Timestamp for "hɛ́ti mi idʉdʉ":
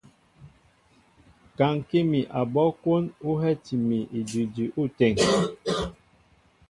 3.41-4.63